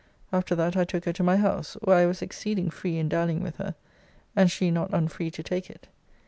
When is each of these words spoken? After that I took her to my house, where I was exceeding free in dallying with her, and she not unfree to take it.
After 0.33 0.55
that 0.55 0.75
I 0.75 0.83
took 0.83 1.05
her 1.05 1.13
to 1.13 1.21
my 1.21 1.37
house, 1.37 1.75
where 1.83 1.95
I 1.97 2.07
was 2.07 2.23
exceeding 2.23 2.71
free 2.71 2.97
in 2.97 3.07
dallying 3.07 3.43
with 3.43 3.57
her, 3.57 3.75
and 4.35 4.49
she 4.49 4.71
not 4.71 4.91
unfree 4.91 5.29
to 5.29 5.43
take 5.43 5.69
it. 5.69 5.89